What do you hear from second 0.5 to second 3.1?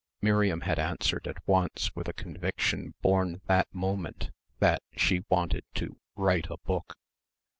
had answered at once with a conviction